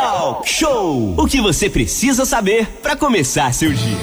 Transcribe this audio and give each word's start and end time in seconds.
Talk 0.00 0.48
Show. 0.48 1.16
O 1.18 1.26
que 1.26 1.40
você 1.40 1.68
precisa 1.68 2.24
saber 2.24 2.68
para 2.80 2.94
começar 2.94 3.52
seu 3.52 3.72
dia. 3.72 3.96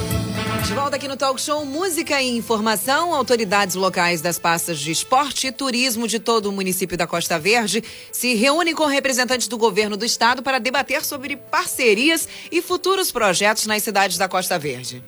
De 0.68 0.74
volta 0.74 0.98
aqui 0.98 1.08
no 1.08 1.16
Talk 1.16 1.40
Show 1.40 1.66
Música 1.66 2.21
e 2.21 2.36
Informação, 2.36 3.16
autoridades 3.16 3.75
locais 3.75 4.20
das 4.20 4.38
pastas 4.38 4.78
de 4.78 4.92
esporte 4.92 5.47
e 5.47 5.54
turismo 5.54 6.05
de 6.05 6.20
todo 6.20 6.47
o 6.47 6.52
município 6.52 6.97
da 6.97 7.08
Costa 7.08 7.39
Verde 7.39 7.81
se 8.12 8.34
reúnem 8.36 8.76
com 8.76 8.86
representantes 8.88 9.47
do 9.47 9.58
governo 9.58 9.96
do 9.96 10.04
estado 10.04 10.44
para 10.44 10.60
debater 10.60 11.05
sobre 11.05 11.38
parcerias 11.38 12.27
e 12.52 12.62
futuros 12.62 13.09
projetos 13.09 13.66
nas 13.66 13.82
cidades 13.82 14.18
da 14.18 14.27
Costa 14.27 14.59
Verde. 14.59 15.02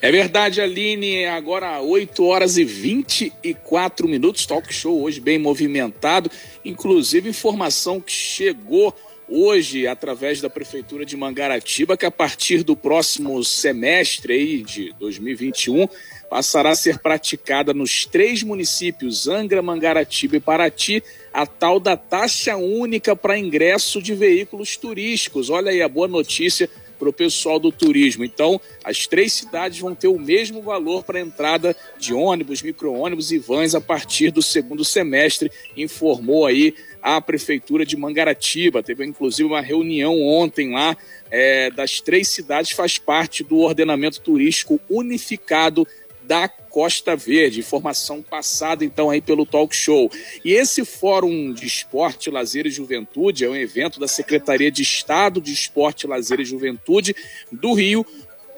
É 0.00 0.10
verdade, 0.10 0.60
Aline. 0.60 1.26
Agora 1.26 1.80
8 1.80 2.24
horas 2.24 2.56
e 2.56 2.64
24 2.64 4.08
minutos. 4.08 4.46
Talk 4.46 4.74
show 4.74 5.00
hoje 5.00 5.20
bem 5.20 5.38
movimentado. 5.38 6.28
Inclusive, 6.64 7.28
informação 7.28 8.00
que 8.00 8.10
chegou 8.10 8.92
hoje 9.32 9.86
através 9.86 10.40
da 10.40 10.50
Prefeitura 10.50 11.06
de 11.06 11.16
Mangaratiba, 11.16 11.96
que 11.96 12.04
a 12.04 12.10
partir 12.10 12.62
do 12.62 12.76
próximo 12.76 13.42
semestre 13.42 14.34
aí 14.34 14.62
de 14.62 14.92
2021 15.00 15.88
passará 16.28 16.70
a 16.70 16.74
ser 16.74 16.98
praticada 16.98 17.72
nos 17.72 18.04
três 18.04 18.42
municípios, 18.42 19.26
Angra, 19.28 19.62
Mangaratiba 19.62 20.36
e 20.36 20.40
Paraty, 20.40 21.02
a 21.32 21.46
tal 21.46 21.80
da 21.80 21.96
taxa 21.96 22.56
única 22.56 23.16
para 23.16 23.38
ingresso 23.38 24.02
de 24.02 24.14
veículos 24.14 24.76
turísticos. 24.76 25.48
Olha 25.48 25.70
aí 25.70 25.80
a 25.80 25.88
boa 25.88 26.08
notícia 26.08 26.68
para 27.02 27.08
o 27.08 27.12
pessoal 27.12 27.58
do 27.58 27.72
turismo. 27.72 28.24
Então, 28.24 28.60
as 28.84 29.08
três 29.08 29.32
cidades 29.32 29.80
vão 29.80 29.92
ter 29.92 30.06
o 30.06 30.20
mesmo 30.20 30.62
valor 30.62 31.02
para 31.02 31.18
entrada 31.18 31.74
de 31.98 32.14
ônibus, 32.14 32.62
micro-ônibus 32.62 33.32
e 33.32 33.38
vans 33.38 33.74
a 33.74 33.80
partir 33.80 34.30
do 34.30 34.40
segundo 34.40 34.84
semestre, 34.84 35.50
informou 35.76 36.46
aí 36.46 36.72
a 37.02 37.20
Prefeitura 37.20 37.84
de 37.84 37.96
Mangaratiba. 37.96 38.84
Teve 38.84 39.04
inclusive 39.04 39.48
uma 39.48 39.60
reunião 39.60 40.22
ontem 40.22 40.72
lá 40.72 40.96
é, 41.28 41.72
das 41.72 42.00
três 42.00 42.28
cidades, 42.28 42.70
faz 42.70 42.98
parte 42.98 43.42
do 43.42 43.58
ordenamento 43.58 44.20
turístico 44.20 44.78
unificado 44.88 45.84
da 46.32 46.48
Costa 46.48 47.14
Verde. 47.14 47.60
Informação 47.60 48.22
passada 48.22 48.82
então 48.82 49.10
aí 49.10 49.20
pelo 49.20 49.44
Talk 49.44 49.76
Show. 49.76 50.10
E 50.42 50.52
esse 50.52 50.82
Fórum 50.82 51.52
de 51.52 51.66
Esporte, 51.66 52.30
Lazer 52.30 52.66
e 52.66 52.70
Juventude 52.70 53.44
é 53.44 53.50
um 53.50 53.54
evento 53.54 54.00
da 54.00 54.08
Secretaria 54.08 54.70
de 54.70 54.80
Estado 54.80 55.42
de 55.42 55.52
Esporte, 55.52 56.06
Lazer 56.06 56.40
e 56.40 56.44
Juventude 56.46 57.14
do 57.52 57.74
Rio, 57.74 58.06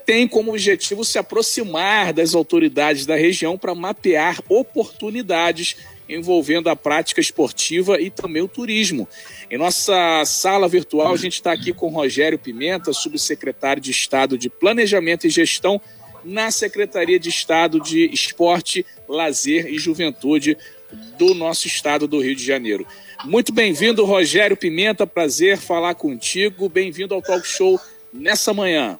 tem 0.06 0.28
como 0.28 0.52
objetivo 0.52 1.04
se 1.04 1.18
aproximar 1.18 2.12
das 2.12 2.32
autoridades 2.32 3.06
da 3.06 3.16
região 3.16 3.58
para 3.58 3.74
mapear 3.74 4.40
oportunidades 4.48 5.76
envolvendo 6.08 6.68
a 6.68 6.76
prática 6.76 7.20
esportiva 7.20 8.00
e 8.00 8.08
também 8.08 8.42
o 8.42 8.46
turismo. 8.46 9.08
Em 9.50 9.58
nossa 9.58 10.22
sala 10.24 10.68
virtual, 10.68 11.12
a 11.12 11.16
gente 11.16 11.34
está 11.34 11.50
aqui 11.50 11.72
com 11.72 11.88
Rogério 11.88 12.38
Pimenta, 12.38 12.92
subsecretário 12.92 13.82
de 13.82 13.90
Estado 13.90 14.38
de 14.38 14.48
Planejamento 14.48 15.26
e 15.26 15.30
Gestão 15.30 15.80
na 16.24 16.50
Secretaria 16.50 17.18
de 17.18 17.28
Estado 17.28 17.80
de 17.80 18.06
Esporte, 18.12 18.84
Lazer 19.08 19.66
e 19.66 19.78
Juventude 19.78 20.56
do 21.18 21.34
nosso 21.34 21.66
estado 21.66 22.06
do 22.06 22.20
Rio 22.20 22.34
de 22.34 22.44
Janeiro. 22.44 22.86
Muito 23.24 23.52
bem-vindo, 23.52 24.04
Rogério 24.04 24.56
Pimenta, 24.56 25.06
prazer 25.06 25.56
falar 25.56 25.94
contigo. 25.94 26.68
Bem-vindo 26.68 27.14
ao 27.14 27.22
Talk 27.22 27.46
Show 27.46 27.80
nessa 28.12 28.52
manhã. 28.52 28.98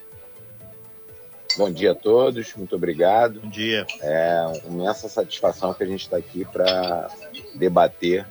Bom 1.56 1.70
dia 1.70 1.92
a 1.92 1.94
todos, 1.94 2.52
muito 2.54 2.74
obrigado. 2.74 3.40
Bom 3.40 3.48
dia. 3.48 3.86
É 4.00 4.60
uma 4.64 4.82
imensa 4.82 5.08
satisfação 5.08 5.72
que 5.72 5.84
a 5.84 5.86
gente 5.86 6.00
está 6.00 6.16
aqui 6.16 6.44
para 6.44 7.08
debater 7.54 8.26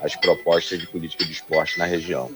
as 0.00 0.16
propostas 0.16 0.78
de 0.80 0.86
política 0.88 1.24
de 1.24 1.32
esporte 1.32 1.78
na 1.78 1.84
região. 1.84 2.30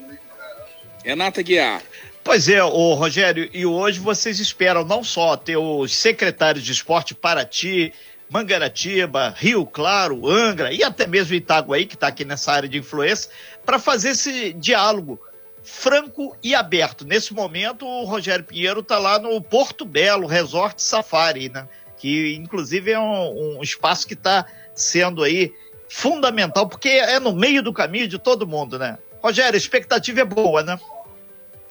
Renata 1.05 1.43
Guiar. 1.43 1.83
Pois 2.29 2.47
é, 2.47 2.62
o 2.62 2.93
Rogério, 2.93 3.48
e 3.55 3.65
hoje 3.65 3.98
vocês 4.01 4.39
esperam 4.39 4.84
não 4.84 5.03
só 5.03 5.34
ter 5.34 5.57
os 5.57 5.97
secretários 5.97 6.62
de 6.62 6.73
esporte 6.73 7.15
Paraty, 7.15 7.91
Mangaratiba, 8.29 9.34
Rio 9.34 9.65
Claro, 9.65 10.28
Angra 10.28 10.71
e 10.71 10.84
até 10.84 11.06
mesmo 11.06 11.34
Itaguaí, 11.34 11.87
que 11.87 11.94
está 11.94 12.09
aqui 12.09 12.27
nessa 12.27 12.53
área 12.53 12.69
de 12.69 12.77
influência, 12.77 13.31
para 13.65 13.78
fazer 13.78 14.11
esse 14.11 14.53
diálogo 14.53 15.19
franco 15.62 16.37
e 16.43 16.55
aberto. 16.55 17.06
Nesse 17.06 17.33
momento, 17.33 17.87
o 17.87 18.05
Rogério 18.05 18.45
Pinheiro 18.45 18.81
está 18.81 18.99
lá 18.99 19.19
no 19.19 19.41
Porto 19.41 19.87
Belo 19.87 20.27
Resort 20.27 20.83
Safari, 20.83 21.49
né? 21.49 21.66
que 21.97 22.34
inclusive 22.34 22.91
é 22.91 23.00
um, 23.00 23.56
um 23.56 23.62
espaço 23.62 24.06
que 24.06 24.12
está 24.12 24.45
sendo 24.75 25.22
aí 25.22 25.50
fundamental, 25.89 26.69
porque 26.69 26.91
é 26.91 27.19
no 27.19 27.33
meio 27.33 27.62
do 27.62 27.72
caminho 27.72 28.06
de 28.06 28.19
todo 28.19 28.47
mundo, 28.47 28.78
né? 28.78 28.99
Rogério, 29.22 29.55
a 29.55 29.56
expectativa 29.56 30.21
é 30.21 30.25
boa, 30.27 30.62
né? 30.62 30.78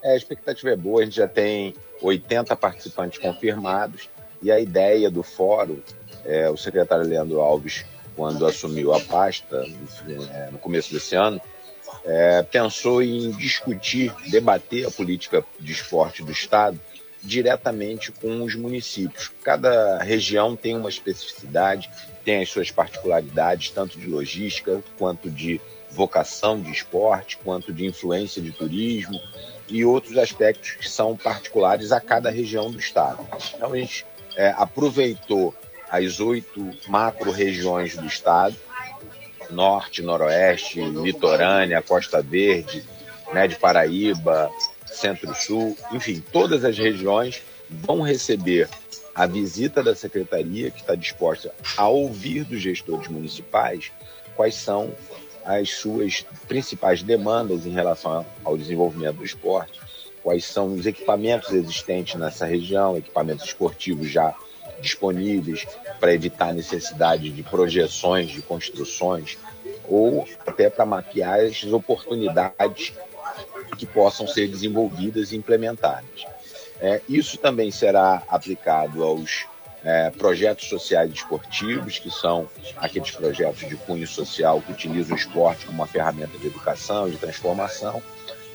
É, 0.01 0.13
a 0.13 0.15
expectativa 0.15 0.69
é 0.71 0.75
boa, 0.75 1.01
a 1.01 1.05
gente 1.05 1.17
já 1.17 1.27
tem 1.27 1.73
80 2.01 2.55
participantes 2.55 3.17
confirmados 3.17 4.09
e 4.41 4.51
a 4.51 4.59
ideia 4.59 5.09
do 5.09 5.23
fórum, 5.23 5.79
é, 6.25 6.49
o 6.49 6.57
secretário 6.57 7.07
Leandro 7.07 7.41
Alves, 7.41 7.85
quando 8.15 8.45
assumiu 8.45 8.93
a 8.93 8.99
pasta 8.99 9.63
é, 10.31 10.51
no 10.51 10.57
começo 10.57 10.93
desse 10.93 11.15
ano, 11.15 11.41
é, 12.05 12.43
pensou 12.43 13.01
em 13.01 13.31
discutir, 13.31 14.13
debater 14.29 14.85
a 14.87 14.91
política 14.91 15.43
de 15.59 15.71
esporte 15.71 16.23
do 16.23 16.31
Estado 16.31 16.79
diretamente 17.23 18.11
com 18.11 18.43
os 18.43 18.55
municípios. 18.55 19.31
Cada 19.43 20.01
região 20.01 20.55
tem 20.55 20.75
uma 20.75 20.89
especificidade, 20.89 21.89
tem 22.23 22.41
as 22.41 22.49
suas 22.49 22.71
particularidades, 22.71 23.69
tanto 23.71 23.99
de 23.99 24.07
logística, 24.07 24.81
quanto 24.97 25.29
de 25.29 25.59
vocação 25.91 26.59
de 26.61 26.71
esporte, 26.71 27.37
quanto 27.43 27.73
de 27.73 27.85
influência 27.85 28.41
de 28.41 28.51
turismo, 28.51 29.19
e 29.67 29.83
outros 29.83 30.17
aspectos 30.17 30.71
que 30.71 30.89
são 30.89 31.15
particulares 31.15 31.91
a 31.91 31.99
cada 31.99 32.29
região 32.29 32.71
do 32.71 32.79
estado. 32.79 33.25
Então, 33.55 33.73
a 33.73 33.77
gente 33.77 34.05
é, 34.35 34.53
aproveitou 34.57 35.53
as 35.89 36.19
oito 36.19 36.69
macro-regiões 36.87 37.95
do 37.95 38.05
estado, 38.05 38.55
norte, 39.49 40.01
noroeste, 40.01 40.81
litorânea, 40.81 41.81
Costa 41.81 42.21
Verde, 42.21 42.83
né, 43.33 43.47
de 43.47 43.55
Paraíba, 43.55 44.49
Centro-Sul, 44.85 45.77
enfim, 45.91 46.23
todas 46.31 46.65
as 46.65 46.77
regiões 46.77 47.41
vão 47.69 48.01
receber 48.01 48.69
a 49.13 49.25
visita 49.25 49.81
da 49.81 49.95
secretaria, 49.95 50.69
que 50.69 50.81
está 50.81 50.95
disposta 50.95 51.53
a 51.75 51.87
ouvir 51.87 52.43
dos 52.43 52.61
gestores 52.61 53.07
municipais 53.07 53.91
quais 54.35 54.55
são 54.55 54.93
as 55.47 55.69
suas 55.71 56.25
principais 56.47 57.01
demandas 57.01 57.65
em 57.65 57.71
relação 57.71 58.25
ao 58.43 58.57
desenvolvimento 58.57 59.17
do 59.17 59.25
esporte, 59.25 59.79
quais 60.21 60.43
são 60.43 60.73
os 60.73 60.85
equipamentos 60.85 61.51
existentes 61.51 62.15
nessa 62.15 62.45
região, 62.45 62.97
equipamentos 62.97 63.45
esportivos 63.45 64.09
já 64.09 64.35
disponíveis 64.81 65.65
para 65.99 66.13
evitar 66.13 66.49
a 66.49 66.53
necessidade 66.53 67.29
de 67.29 67.43
projeções 67.43 68.29
de 68.29 68.41
construções 68.41 69.37
ou 69.87 70.27
até 70.45 70.69
para 70.69 70.85
mapear 70.85 71.39
as 71.39 71.63
oportunidades 71.63 72.93
que 73.77 73.85
possam 73.85 74.27
ser 74.27 74.47
desenvolvidas 74.49 75.31
e 75.31 75.37
implementadas. 75.37 76.25
É, 76.79 77.01
isso 77.07 77.37
também 77.37 77.71
será 77.71 78.21
aplicado 78.27 79.03
aos 79.03 79.47
é, 79.87 80.09
projetos 80.09 80.67
sociais 80.67 81.09
esportivos, 81.13 81.97
que 81.97 82.11
são 82.11 82.49
aqueles 82.75 83.09
projetos 83.11 83.69
de 83.69 83.77
cunho 83.77 84.05
social 84.05 84.61
que 84.61 84.73
utilizam 84.73 85.15
o 85.15 85.17
esporte 85.17 85.65
como 85.65 85.77
uma 85.77 85.87
ferramenta 85.87 86.37
de 86.37 86.45
educação, 86.45 87.09
de 87.09 87.15
transformação, 87.15 88.03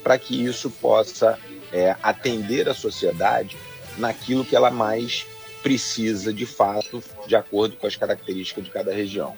para 0.02 0.18
que 0.18 0.44
isso 0.44 0.68
possa 0.68 1.38
é, 1.72 1.96
atender 2.02 2.68
a 2.68 2.74
sociedade 2.74 3.56
naquilo 3.96 4.44
que 4.44 4.54
ela 4.54 4.70
mais 4.70 5.24
precisa 5.62 6.34
de 6.34 6.44
fato, 6.44 7.02
de 7.26 7.34
acordo 7.34 7.76
com 7.76 7.86
as 7.86 7.96
características 7.96 8.64
de 8.64 8.70
cada 8.70 8.92
região. 8.92 9.34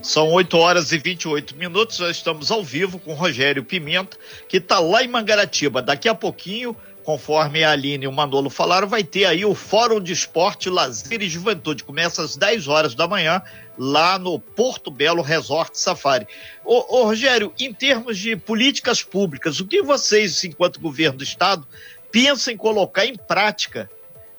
São 0.00 0.32
8 0.32 0.56
horas 0.56 0.92
e 0.92 0.98
28 0.98 1.56
minutos, 1.56 1.98
nós 1.98 2.16
estamos 2.16 2.50
ao 2.50 2.64
vivo 2.64 2.98
com 2.98 3.12
Rogério 3.12 3.62
Pimenta, 3.64 4.16
que 4.48 4.58
está 4.58 4.78
lá 4.78 5.02
em 5.02 5.08
Mangaratiba. 5.08 5.82
Daqui 5.82 6.08
a 6.08 6.14
pouquinho 6.14 6.74
conforme 7.08 7.64
a 7.64 7.70
Aline 7.70 8.04
e 8.04 8.06
o 8.06 8.12
Manolo 8.12 8.50
falaram, 8.50 8.86
vai 8.86 9.02
ter 9.02 9.24
aí 9.24 9.42
o 9.42 9.54
Fórum 9.54 9.98
de 9.98 10.12
Esporte, 10.12 10.68
Lazer 10.68 11.22
e 11.22 11.26
Juventude. 11.26 11.82
Começa 11.82 12.20
às 12.20 12.36
10 12.36 12.68
horas 12.68 12.94
da 12.94 13.08
manhã, 13.08 13.40
lá 13.78 14.18
no 14.18 14.38
Porto 14.38 14.90
Belo 14.90 15.22
Resort 15.22 15.78
Safari. 15.78 16.28
Ô, 16.62 16.98
ô, 16.98 17.04
Rogério, 17.04 17.50
em 17.58 17.72
termos 17.72 18.18
de 18.18 18.36
políticas 18.36 19.02
públicas, 19.02 19.58
o 19.58 19.66
que 19.66 19.80
vocês, 19.80 20.44
enquanto 20.44 20.82
governo 20.82 21.16
do 21.16 21.24
Estado, 21.24 21.66
pensam 22.12 22.52
em 22.52 22.58
colocar 22.58 23.06
em 23.06 23.16
prática 23.16 23.88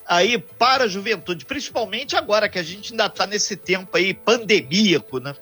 aí 0.08 0.38
para 0.38 0.84
a 0.84 0.88
juventude, 0.88 1.46
principalmente 1.46 2.16
agora 2.16 2.48
que 2.48 2.60
a 2.60 2.64
gente 2.64 2.94
ainda 2.94 3.08
está 3.08 3.26
nesse 3.26 3.58
tempo 3.58 3.98
aí 3.98 4.14
pandemíaco, 4.14 5.20
né? 5.20 5.36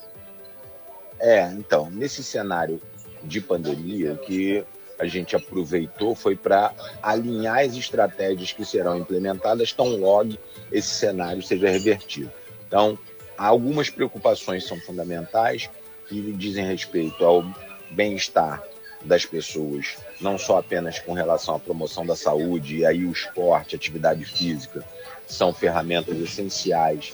É, 1.20 1.52
então, 1.52 1.90
nesse 1.92 2.24
cenário 2.24 2.82
de 3.22 3.42
pandemia, 3.42 4.16
que 4.16 4.64
a 5.00 5.06
gente 5.06 5.36
aproveitou 5.36 6.16
foi 6.16 6.36
para 6.36 6.74
alinhar 7.02 7.60
as 7.60 7.76
estratégias 7.76 8.52
que 8.52 8.66
serão 8.66 8.98
implementadas 8.98 9.72
tão 9.72 9.96
logo 9.96 10.38
esse 10.72 10.90
cenário 10.90 11.42
seja 11.42 11.70
revertido. 11.70 12.32
Então, 12.68 12.98
algumas 13.38 13.90
preocupações 13.90 14.66
são 14.66 14.80
fundamentais 14.80 15.70
que 16.08 16.34
dizem 16.34 16.66
respeito 16.66 17.24
ao 17.24 17.46
bem-estar 17.92 18.64
das 19.04 19.26
pessoas, 19.26 19.96
não 20.20 20.38
só 20.38 20.58
apenas 20.58 21.00
com 21.00 21.14
relação 21.14 21.56
à 21.56 21.60
promoção 21.60 22.06
da 22.06 22.16
saúde, 22.16 22.78
e 22.78 22.86
aí 22.86 23.06
o 23.06 23.12
esporte, 23.12 23.76
atividade 23.76 24.26
física, 24.26 24.84
são 25.28 25.54
ferramentas 25.54 26.18
essenciais 26.18 27.14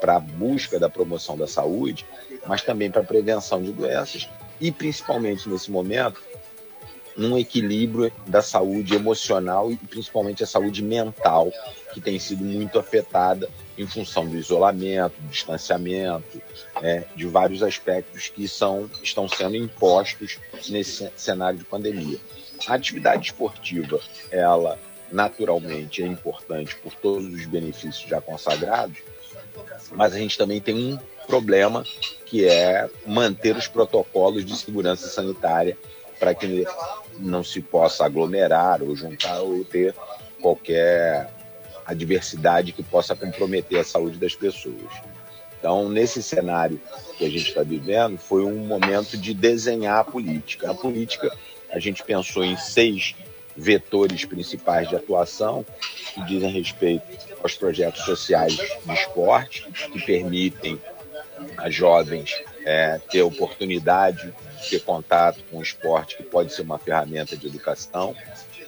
para 0.00 0.16
a 0.16 0.20
busca 0.20 0.78
da 0.78 0.88
promoção 0.88 1.36
da 1.36 1.46
saúde, 1.46 2.04
mas 2.46 2.62
também 2.62 2.90
para 2.90 3.02
a 3.02 3.04
prevenção 3.04 3.62
de 3.62 3.70
doenças 3.70 4.28
e 4.60 4.72
principalmente 4.72 5.48
nesse 5.48 5.70
momento 5.70 6.20
um 7.16 7.36
equilíbrio 7.38 8.12
da 8.26 8.42
saúde 8.42 8.94
emocional 8.94 9.70
e 9.70 9.76
principalmente 9.76 10.42
a 10.42 10.46
saúde 10.46 10.82
mental, 10.82 11.52
que 11.92 12.00
tem 12.00 12.18
sido 12.18 12.44
muito 12.44 12.78
afetada 12.78 13.48
em 13.76 13.86
função 13.86 14.26
do 14.26 14.36
isolamento, 14.36 15.14
do 15.20 15.28
distanciamento, 15.28 16.40
é, 16.82 17.04
de 17.14 17.26
vários 17.26 17.62
aspectos 17.62 18.28
que 18.28 18.46
são, 18.46 18.90
estão 19.02 19.28
sendo 19.28 19.56
impostos 19.56 20.38
nesse 20.68 21.10
cenário 21.16 21.58
de 21.58 21.64
pandemia. 21.64 22.18
A 22.66 22.74
atividade 22.74 23.26
esportiva, 23.26 24.00
ela 24.30 24.78
naturalmente 25.10 26.02
é 26.02 26.06
importante 26.06 26.76
por 26.76 26.94
todos 26.94 27.26
os 27.26 27.46
benefícios 27.46 28.08
já 28.08 28.20
consagrados, 28.20 28.98
mas 29.92 30.14
a 30.14 30.18
gente 30.18 30.38
também 30.38 30.60
tem 30.60 30.74
um 30.74 30.98
problema 31.26 31.84
que 32.26 32.44
é 32.44 32.88
manter 33.06 33.56
os 33.56 33.66
protocolos 33.66 34.44
de 34.44 34.56
segurança 34.56 35.08
sanitária 35.08 35.76
para 36.20 36.34
que 36.34 36.66
não 37.18 37.42
se 37.42 37.62
possa 37.62 38.04
aglomerar 38.04 38.82
ou 38.82 38.94
juntar 38.94 39.40
ou 39.40 39.64
ter 39.64 39.94
qualquer 40.40 41.30
adversidade 41.86 42.72
que 42.72 42.82
possa 42.82 43.16
comprometer 43.16 43.80
a 43.80 43.84
saúde 43.84 44.18
das 44.18 44.34
pessoas. 44.34 44.92
Então, 45.58 45.88
nesse 45.88 46.22
cenário 46.22 46.80
que 47.18 47.24
a 47.24 47.28
gente 47.28 47.48
está 47.48 47.62
vivendo, 47.62 48.16
foi 48.16 48.44
um 48.44 48.66
momento 48.66 49.16
de 49.18 49.34
desenhar 49.34 49.98
a 49.98 50.04
política. 50.04 50.70
A 50.70 50.74
política, 50.74 51.30
a 51.70 51.78
gente 51.78 52.02
pensou 52.02 52.44
em 52.44 52.56
seis 52.56 53.14
vetores 53.56 54.24
principais 54.24 54.88
de 54.88 54.96
atuação 54.96 55.66
que 56.14 56.24
dizem 56.24 56.50
respeito 56.50 57.04
aos 57.42 57.54
projetos 57.54 58.04
sociais 58.04 58.54
de 58.54 58.92
esporte, 58.92 59.66
que 59.92 60.00
permitem 60.04 60.80
a 61.58 61.68
jovens 61.68 62.42
é, 62.64 62.98
ter 63.10 63.22
oportunidade 63.22 64.32
ter 64.68 64.80
contato 64.80 65.40
com 65.50 65.58
o 65.58 65.62
esporte, 65.62 66.16
que 66.16 66.22
pode 66.22 66.52
ser 66.52 66.62
uma 66.62 66.78
ferramenta 66.78 67.36
de 67.36 67.46
educação, 67.46 68.14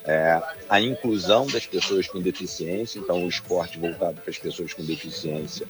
é, 0.05 0.43
a 0.69 0.81
inclusão 0.81 1.47
das 1.47 1.65
pessoas 1.65 2.09
com 2.09 2.21
deficiência, 2.21 2.99
então 2.99 3.25
o 3.25 3.29
esporte 3.29 3.79
voltado 3.79 4.21
para 4.21 4.31
as 4.31 4.39
pessoas 4.39 4.73
com 4.75 4.85
deficiência 4.85 5.67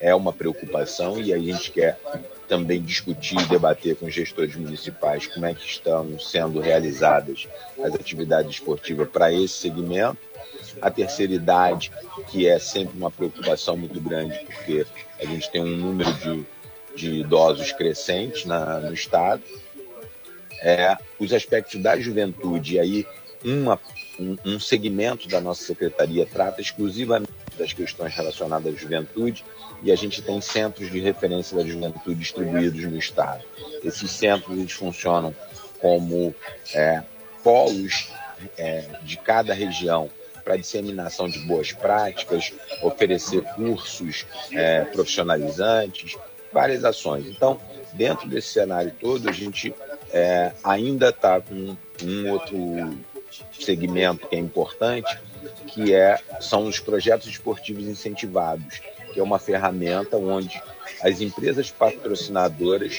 é 0.00 0.14
uma 0.14 0.32
preocupação 0.32 1.20
e 1.20 1.32
a 1.32 1.38
gente 1.38 1.70
quer 1.70 1.98
também 2.48 2.82
discutir 2.82 3.38
e 3.38 3.46
debater 3.46 3.96
com 3.96 4.06
os 4.06 4.14
gestores 4.14 4.54
municipais 4.56 5.26
como 5.26 5.46
é 5.46 5.54
que 5.54 5.64
estão 5.66 6.18
sendo 6.18 6.60
realizadas 6.60 7.48
as 7.82 7.94
atividades 7.94 8.52
esportivas 8.52 9.08
para 9.08 9.32
esse 9.32 9.54
segmento. 9.54 10.18
A 10.80 10.90
terceira 10.90 11.32
idade, 11.32 11.90
que 12.28 12.46
é 12.46 12.58
sempre 12.58 12.96
uma 12.96 13.10
preocupação 13.10 13.76
muito 13.76 14.00
grande, 14.00 14.38
porque 14.44 14.86
a 15.18 15.24
gente 15.24 15.50
tem 15.50 15.62
um 15.62 15.76
número 15.76 16.12
de, 16.14 16.44
de 16.94 17.20
idosos 17.20 17.72
crescente 17.72 18.46
na, 18.46 18.80
no 18.80 18.92
estado, 18.92 19.42
é, 20.60 20.96
os 21.18 21.32
aspectos 21.32 21.80
da 21.80 21.98
juventude. 21.98 22.74
E 22.74 22.80
aí, 22.80 23.06
uma, 23.44 23.78
um, 24.18 24.36
um 24.44 24.60
segmento 24.60 25.28
da 25.28 25.40
nossa 25.40 25.64
secretaria 25.64 26.26
trata 26.26 26.60
exclusivamente 26.60 27.32
das 27.58 27.72
questões 27.72 28.14
relacionadas 28.14 28.74
à 28.74 28.76
juventude 28.76 29.44
e 29.82 29.92
a 29.92 29.96
gente 29.96 30.22
tem 30.22 30.40
centros 30.40 30.90
de 30.90 31.00
referência 31.00 31.56
da 31.56 31.64
juventude 31.64 32.14
distribuídos 32.14 32.84
no 32.84 32.96
estado. 32.96 33.42
Esses 33.82 34.10
centros 34.10 34.58
eles 34.58 34.72
funcionam 34.72 35.34
como 35.80 36.34
é, 36.74 37.02
polos 37.42 38.10
é, 38.56 38.84
de 39.02 39.16
cada 39.16 39.54
região 39.54 40.10
para 40.44 40.56
disseminação 40.56 41.28
de 41.28 41.40
boas 41.40 41.72
práticas, 41.72 42.52
oferecer 42.80 43.42
cursos 43.54 44.24
é, 44.52 44.84
profissionalizantes, 44.84 46.16
várias 46.52 46.84
ações. 46.84 47.26
Então, 47.26 47.60
dentro 47.92 48.28
desse 48.28 48.48
cenário 48.48 48.92
todo, 49.00 49.28
a 49.28 49.32
gente 49.32 49.74
é, 50.12 50.52
ainda 50.62 51.10
está 51.10 51.40
com 51.40 51.76
um 52.02 52.30
outro 52.30 52.56
segmento 53.58 54.26
que 54.28 54.36
é 54.36 54.38
importante, 54.38 55.18
que 55.68 55.94
é, 55.94 56.18
são 56.40 56.66
os 56.66 56.78
projetos 56.80 57.26
esportivos 57.26 57.84
incentivados, 57.84 58.80
que 59.12 59.20
é 59.20 59.22
uma 59.22 59.38
ferramenta 59.38 60.16
onde 60.16 60.60
as 61.02 61.20
empresas 61.20 61.70
patrocinadoras 61.70 62.98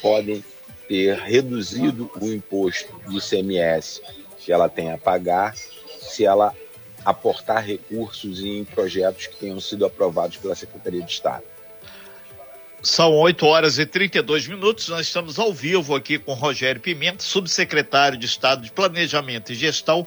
podem 0.00 0.44
ter 0.88 1.16
reduzido 1.16 2.10
o 2.20 2.26
imposto 2.26 2.94
do 3.06 3.18
ICMS 3.18 4.02
que 4.38 4.52
ela 4.52 4.68
tem 4.68 4.90
a 4.92 4.98
pagar 4.98 5.54
se 5.54 6.24
ela 6.24 6.54
aportar 7.04 7.64
recursos 7.64 8.40
em 8.40 8.64
projetos 8.64 9.26
que 9.26 9.36
tenham 9.36 9.60
sido 9.60 9.84
aprovados 9.84 10.36
pela 10.36 10.54
Secretaria 10.54 11.02
de 11.02 11.10
Estado. 11.10 11.44
São 12.82 13.14
8 13.14 13.46
horas 13.46 13.78
e 13.78 13.86
32 13.86 14.48
minutos. 14.48 14.88
Nós 14.88 15.06
estamos 15.06 15.38
ao 15.38 15.52
vivo 15.52 15.94
aqui 15.94 16.18
com 16.18 16.32
Rogério 16.32 16.80
Pimenta, 16.80 17.22
subsecretário 17.22 18.18
de 18.18 18.26
Estado 18.26 18.62
de 18.62 18.72
Planejamento 18.72 19.52
e 19.52 19.54
Gestão 19.54 20.04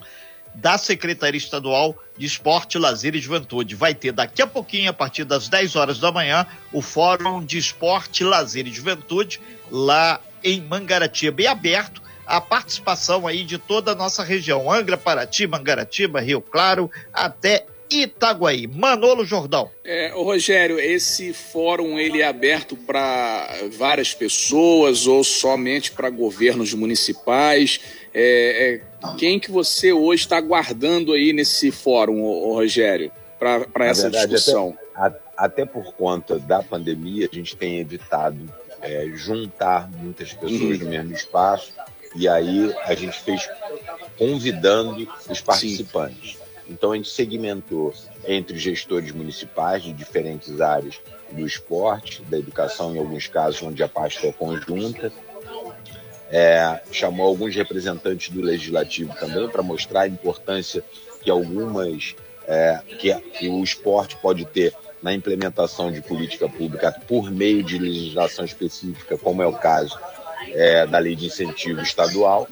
da 0.53 0.77
Secretaria 0.77 1.37
Estadual 1.37 1.95
de 2.17 2.25
Esporte, 2.25 2.77
Lazer 2.77 3.15
e 3.15 3.19
Juventude. 3.19 3.75
Vai 3.75 3.95
ter 3.95 4.11
daqui 4.11 4.41
a 4.41 4.47
pouquinho, 4.47 4.89
a 4.89 4.93
partir 4.93 5.23
das 5.23 5.47
10 5.47 5.77
horas 5.77 5.99
da 5.99 6.11
manhã, 6.11 6.45
o 6.73 6.81
Fórum 6.81 7.45
de 7.45 7.57
Esporte, 7.57 8.25
Lazer 8.25 8.67
e 8.67 8.73
Juventude, 8.73 9.39
lá 9.71 10.19
em 10.43 10.59
Mangaratiba, 10.59 11.43
e 11.43 11.47
aberto 11.47 12.01
a 12.27 12.41
participação 12.41 13.25
aí 13.25 13.45
de 13.45 13.57
toda 13.57 13.93
a 13.93 13.95
nossa 13.95 14.21
região, 14.21 14.69
Angra, 14.69 14.97
Paraty, 14.97 15.47
Mangaratiba, 15.47 16.19
Rio 16.19 16.41
Claro, 16.41 16.91
até 17.13 17.65
Itaguaí. 17.89 18.67
Manolo 18.67 19.25
Jordão. 19.25 19.69
É, 19.83 20.13
o 20.15 20.23
Rogério, 20.23 20.79
esse 20.79 21.33
fórum 21.33 21.99
ele 21.99 22.21
é 22.21 22.27
aberto 22.27 22.75
para 22.75 23.47
várias 23.77 24.13
pessoas 24.13 25.07
ou 25.07 25.23
somente 25.23 25.91
para 25.91 26.09
governos 26.09 26.73
municipais? 26.73 27.79
É, 28.13 28.81
é, 29.03 29.15
quem 29.17 29.39
que 29.39 29.51
você 29.51 29.91
hoje 29.91 30.23
está 30.23 30.37
aguardando 30.37 31.13
aí 31.13 31.33
nesse 31.33 31.71
fórum, 31.71 32.21
ô, 32.21 32.49
ô 32.49 32.53
Rogério, 32.55 33.11
para 33.37 33.85
essa 33.85 34.03
verdade, 34.03 34.31
discussão? 34.31 34.77
Até, 34.95 35.19
até, 35.35 35.65
por 35.65 35.93
conta 35.93 36.39
da 36.39 36.63
pandemia, 36.63 37.29
a 37.31 37.35
gente 37.35 37.55
tem 37.55 37.79
evitado 37.79 38.39
é, 38.81 39.07
juntar 39.13 39.89
muitas 39.91 40.33
pessoas 40.33 40.61
uhum. 40.61 40.85
no 40.85 40.89
mesmo 40.89 41.13
espaço 41.13 41.73
e 42.15 42.27
aí 42.27 42.73
a 42.85 42.95
gente 42.95 43.19
fez 43.19 43.47
convidando 44.17 45.07
os 45.29 45.41
participantes. 45.41 46.31
Sim. 46.31 46.44
Então 46.69 46.91
a 46.91 46.95
gente 46.95 47.09
segmentou 47.09 47.93
entre 48.27 48.57
gestores 48.57 49.11
municipais 49.11 49.83
de 49.83 49.93
diferentes 49.93 50.59
áreas 50.61 50.99
do 51.31 51.45
esporte, 51.45 52.23
da 52.23 52.37
educação, 52.37 52.95
em 52.95 52.99
alguns 52.99 53.27
casos 53.27 53.61
onde 53.61 53.83
a 53.83 53.87
pasta 53.87 54.27
é 54.27 54.31
conjunta. 54.31 55.11
É, 56.31 56.81
chamou 56.91 57.27
alguns 57.27 57.55
representantes 57.55 58.29
do 58.29 58.41
legislativo 58.41 59.13
também 59.19 59.47
para 59.47 59.61
mostrar 59.61 60.01
a 60.01 60.07
importância 60.07 60.83
que 61.21 61.29
algumas 61.29 62.15
é, 62.47 62.79
que, 62.99 63.13
que 63.13 63.47
o 63.47 63.63
esporte 63.63 64.17
pode 64.17 64.43
ter 64.45 64.73
na 65.01 65.13
implementação 65.13 65.91
de 65.91 66.01
política 66.01 66.49
pública 66.49 66.91
por 67.07 67.29
meio 67.29 67.63
de 67.63 67.77
legislação 67.77 68.43
específica, 68.43 69.17
como 69.17 69.41
é 69.43 69.47
o 69.47 69.53
caso 69.53 69.97
é, 70.49 70.85
da 70.87 70.97
lei 70.97 71.15
de 71.15 71.27
incentivo 71.27 71.81
estadual 71.81 72.47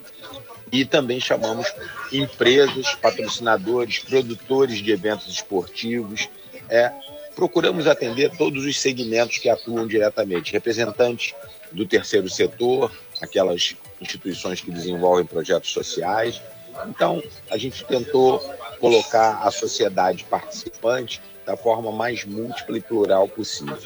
e 0.73 0.83
também 0.83 1.19
chamamos 1.19 1.71
empresas, 2.11 2.95
patrocinadores, 2.95 3.99
produtores 3.99 4.79
de 4.79 4.91
eventos 4.91 5.27
esportivos. 5.27 6.27
É, 6.67 6.91
procuramos 7.35 7.85
atender 7.85 8.35
todos 8.35 8.65
os 8.65 8.81
segmentos 8.81 9.37
que 9.37 9.47
atuam 9.47 9.85
diretamente, 9.85 10.51
representantes 10.51 11.35
do 11.71 11.85
terceiro 11.85 12.27
setor, 12.27 12.91
aquelas 13.21 13.75
instituições 14.01 14.61
que 14.61 14.71
desenvolvem 14.71 15.27
projetos 15.27 15.69
sociais. 15.69 16.41
Então, 16.87 17.21
a 17.51 17.57
gente 17.57 17.85
tentou 17.85 18.39
colocar 18.79 19.43
a 19.43 19.51
sociedade 19.51 20.23
participante 20.23 21.21
da 21.45 21.55
forma 21.55 21.91
mais 21.91 22.25
múltipla 22.25 22.79
e 22.79 22.81
plural 22.81 23.27
possível. 23.27 23.77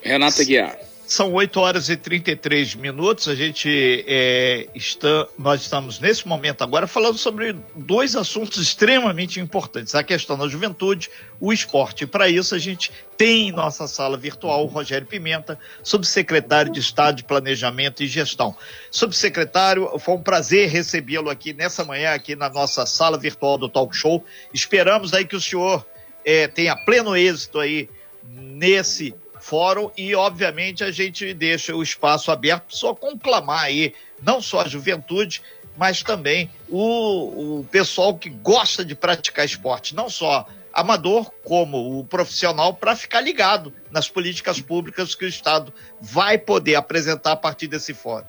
Renata 0.00 0.44
Guiar. 0.44 0.91
São 1.06 1.32
8 1.32 1.60
horas 1.60 1.88
e 1.88 1.96
33 1.96 2.74
minutos. 2.76 3.28
A 3.28 3.34
gente 3.34 4.04
é, 4.06 4.68
está, 4.74 5.26
nós 5.38 5.60
estamos 5.60 5.98
nesse 6.00 6.26
momento 6.26 6.62
agora 6.62 6.86
falando 6.86 7.18
sobre 7.18 7.54
dois 7.74 8.16
assuntos 8.16 8.58
extremamente 8.58 9.40
importantes: 9.40 9.94
a 9.94 10.02
questão 10.02 10.38
da 10.38 10.48
juventude, 10.48 11.10
o 11.40 11.52
esporte. 11.52 12.06
Para 12.06 12.28
isso, 12.28 12.54
a 12.54 12.58
gente 12.58 12.90
tem 13.16 13.48
em 13.48 13.52
nossa 13.52 13.86
sala 13.86 14.16
virtual 14.16 14.64
o 14.64 14.68
Rogério 14.68 15.06
Pimenta, 15.06 15.58
subsecretário 15.82 16.72
de 16.72 16.80
Estado 16.80 17.16
de 17.16 17.24
Planejamento 17.24 18.02
e 18.02 18.06
Gestão. 18.06 18.56
Subsecretário, 18.90 19.98
foi 19.98 20.14
um 20.14 20.22
prazer 20.22 20.70
recebê-lo 20.70 21.28
aqui 21.28 21.52
nessa 21.52 21.84
manhã, 21.84 22.12
aqui 22.12 22.34
na 22.34 22.48
nossa 22.48 22.86
sala 22.86 23.18
virtual 23.18 23.58
do 23.58 23.68
Talk 23.68 23.94
Show. 23.94 24.24
Esperamos 24.54 25.12
aí 25.12 25.24
que 25.24 25.36
o 25.36 25.40
senhor 25.40 25.84
é, 26.24 26.48
tenha 26.48 26.76
pleno 26.76 27.16
êxito 27.16 27.58
aí 27.58 27.88
nesse 28.24 29.14
fórum 29.52 29.90
e, 29.98 30.14
obviamente, 30.14 30.82
a 30.82 30.90
gente 30.90 31.34
deixa 31.34 31.76
o 31.76 31.82
espaço 31.82 32.30
aberto 32.30 32.74
só 32.74 32.94
conclamar 32.94 33.64
aí, 33.64 33.92
não 34.22 34.40
só 34.40 34.62
a 34.62 34.66
juventude, 34.66 35.42
mas 35.76 36.02
também 36.02 36.50
o, 36.70 37.58
o 37.58 37.64
pessoal 37.64 38.16
que 38.16 38.30
gosta 38.30 38.82
de 38.82 38.94
praticar 38.94 39.44
esporte, 39.44 39.94
não 39.94 40.08
só 40.08 40.46
amador 40.72 41.30
como 41.44 41.98
o 41.98 42.02
profissional, 42.02 42.72
para 42.72 42.96
ficar 42.96 43.20
ligado 43.20 43.74
nas 43.90 44.08
políticas 44.08 44.58
públicas 44.58 45.14
que 45.14 45.26
o 45.26 45.28
Estado 45.28 45.70
vai 46.00 46.38
poder 46.38 46.76
apresentar 46.76 47.32
a 47.32 47.36
partir 47.36 47.66
desse 47.66 47.92
fórum. 47.92 48.24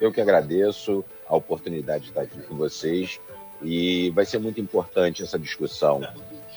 Eu 0.00 0.10
que 0.10 0.22
agradeço 0.22 1.04
a 1.28 1.36
oportunidade 1.36 2.04
de 2.04 2.08
estar 2.08 2.22
aqui 2.22 2.40
com 2.40 2.56
vocês 2.56 3.20
e 3.62 4.08
vai 4.14 4.24
ser 4.24 4.38
muito 4.38 4.58
importante 4.58 5.22
essa 5.22 5.38
discussão 5.38 6.00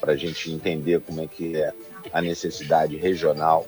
para 0.00 0.12
a 0.12 0.16
gente 0.16 0.50
entender 0.50 1.02
como 1.02 1.20
é 1.20 1.26
que 1.26 1.54
é 1.54 1.70
a 2.12 2.20
necessidade 2.20 2.96
regional 2.96 3.66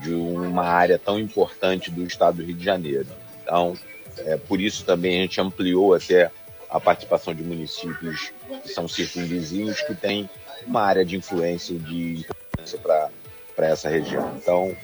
de 0.00 0.14
uma 0.14 0.64
área 0.64 0.98
tão 0.98 1.18
importante 1.18 1.90
do 1.90 2.02
estado 2.04 2.36
do 2.36 2.44
Rio 2.44 2.56
de 2.56 2.64
Janeiro. 2.64 3.06
Então, 3.42 3.76
é, 4.18 4.36
por 4.36 4.60
isso 4.60 4.84
também 4.84 5.18
a 5.18 5.22
gente 5.22 5.40
ampliou 5.40 5.94
até 5.94 6.30
a 6.68 6.80
participação 6.80 7.34
de 7.34 7.42
municípios 7.42 8.32
que 8.62 8.68
são 8.68 8.88
circunvizinhos, 8.88 9.80
que 9.82 9.94
têm 9.94 10.28
uma 10.66 10.82
área 10.82 11.04
de 11.04 11.16
influência 11.16 11.78
de 11.78 12.20
importância 12.20 12.78
para 12.78 13.68
essa 13.68 13.88
região. 13.88 14.34
Então, 14.36 14.74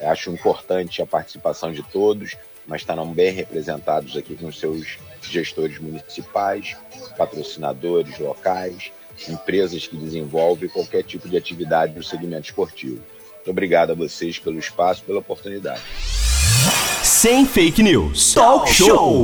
acho 0.00 0.30
importante 0.30 1.02
a 1.02 1.06
participação 1.06 1.72
de 1.72 1.82
todos, 1.82 2.36
mas 2.66 2.80
estarão 2.80 3.12
bem 3.12 3.32
representados 3.32 4.16
aqui 4.16 4.36
com 4.36 4.50
seus 4.50 4.98
gestores 5.22 5.78
municipais, 5.78 6.76
patrocinadores 7.16 8.18
locais, 8.18 8.90
empresas 9.28 9.86
que 9.86 9.96
desenvolvem 9.96 10.68
qualquer 10.68 11.02
tipo 11.02 11.28
de 11.28 11.36
atividade 11.36 11.94
no 11.94 12.02
segmento 12.02 12.46
esportivo. 12.46 13.00
Muito 13.36 13.50
obrigado 13.50 13.92
a 13.92 13.94
vocês 13.94 14.38
pelo 14.38 14.58
espaço, 14.58 15.02
pela 15.04 15.18
oportunidade. 15.18 15.82
Sem 17.02 17.44
fake 17.44 17.82
news. 17.82 18.32
Talk 18.32 18.72
show. 18.72 19.22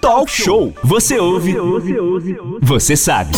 Talk 0.00 0.30
show. 0.30 0.74
Você 0.82 1.18
ouve. 1.18 1.54
Você 2.60 2.96
sabe. 2.96 3.32